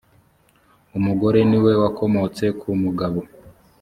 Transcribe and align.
umugore 0.97 1.39
ni 1.49 1.57
we 1.63 1.73
wakomotse 1.81 2.45
ku 2.59 2.69
mugabo 2.81 3.19